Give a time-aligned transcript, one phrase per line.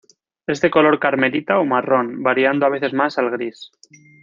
[0.47, 3.69] Es de color carmelita o marrón, variando a veces más al gris.